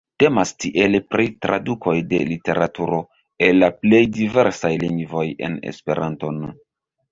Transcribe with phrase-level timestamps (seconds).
[0.21, 3.03] Temas tiele pri tradukoj de literaturo
[3.49, 6.45] el la plej diversaj lingvoj en Esperanton.